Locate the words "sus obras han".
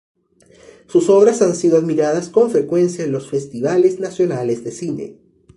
0.87-1.53